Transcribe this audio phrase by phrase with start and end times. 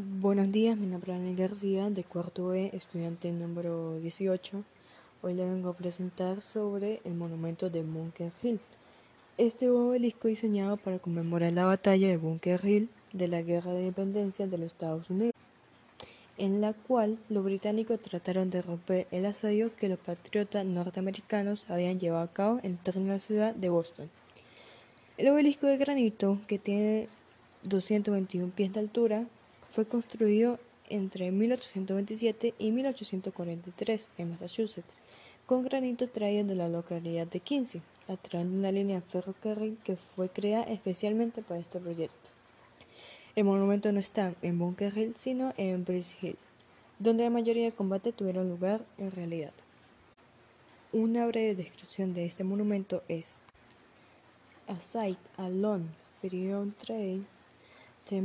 [0.00, 4.62] Buenos días, mi nombre es Ana García, de cuarto E, estudiante número 18.
[5.22, 8.60] Hoy le vengo a presentar sobre el monumento de Bunker Hill.
[9.38, 14.46] Este obelisco diseñado para conmemorar la batalla de Bunker Hill de la Guerra de Independencia
[14.46, 15.34] de los Estados Unidos,
[16.36, 21.98] en la cual los británicos trataron de romper el asedio que los patriotas norteamericanos habían
[21.98, 24.08] llevado a cabo en torno a la ciudad de Boston.
[25.16, 27.08] El obelisco de granito, que tiene
[27.64, 29.26] 221 pies de altura,
[29.68, 34.96] fue construido entre 1827 y 1843 en Massachusetts,
[35.46, 39.96] con granito traído de la localidad de Quincy, a través de una línea ferrocarril que
[39.96, 42.30] fue creada especialmente para este proyecto.
[43.36, 46.38] El monumento no está en Bunker Hill, sino en Bridge Hill,
[46.98, 49.52] donde la mayoría de combates tuvieron lugar en realidad.
[50.92, 53.40] Una breve descripción de este monumento es
[54.66, 55.88] A site along
[56.20, 57.26] Freedom Trail,
[58.06, 58.20] the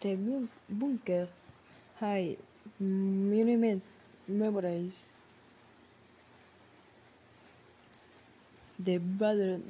[0.00, 1.28] The Bunker.
[1.98, 2.36] High
[2.78, 3.82] Monument
[4.28, 5.08] memorize.
[8.78, 9.60] The Battle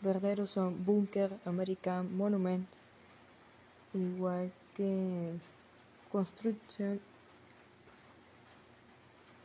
[0.00, 2.68] verdaderos son Bunker, American, Monument,
[3.94, 5.32] igual que
[6.10, 7.00] Construction.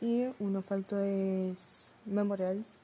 [0.00, 2.78] Y uno falto es Memorials.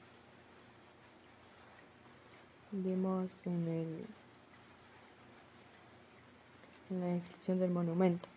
[2.71, 4.05] Vimos en el
[6.89, 8.27] en la descripción del monumento.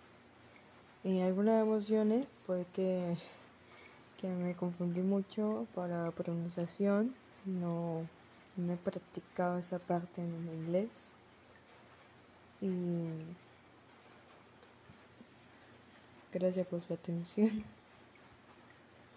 [1.03, 3.17] Y algunas emociones fue que
[4.29, 7.15] me confundí mucho para pronunciación,
[7.45, 8.07] no,
[8.57, 11.13] no he practicado esa parte en inglés.
[12.61, 13.09] Y
[16.33, 17.65] gracias por su atención.